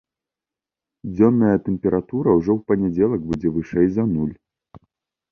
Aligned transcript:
Дзённая 1.09 1.57
тэмпература 1.67 2.29
ўжо 2.37 2.51
ў 2.55 2.59
панядзелак 2.71 3.21
будзе 3.33 3.47
вышэй 3.59 3.87
за 3.99 4.07
нуль. 4.15 4.33